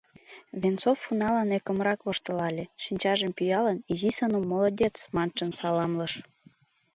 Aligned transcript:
Венцов 0.61 0.99
уналан 1.11 1.49
ӧкымрак 1.57 1.99
воштылале, 2.05 2.65
шинчажым 2.83 3.31
пӱялын, 3.37 3.77
изи 3.91 4.09
Санум 4.17 4.43
«Молодец!» 4.51 4.95
маншын 5.15 5.49
саламлыш. 5.59 6.13